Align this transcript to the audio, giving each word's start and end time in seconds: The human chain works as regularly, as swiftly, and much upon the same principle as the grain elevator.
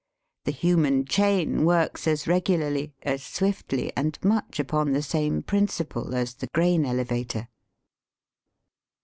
The 0.45 0.51
human 0.51 1.05
chain 1.05 1.63
works 1.63 2.07
as 2.07 2.27
regularly, 2.27 2.91
as 3.03 3.21
swiftly, 3.21 3.93
and 3.95 4.17
much 4.23 4.59
upon 4.59 4.93
the 4.93 5.03
same 5.03 5.43
principle 5.43 6.15
as 6.15 6.33
the 6.33 6.47
grain 6.55 6.87
elevator. 6.87 7.49